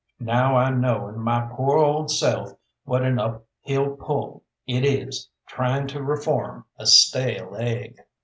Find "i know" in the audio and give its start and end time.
0.57-1.07